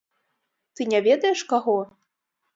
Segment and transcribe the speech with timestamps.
[0.79, 1.79] Ты не ведаеш каго?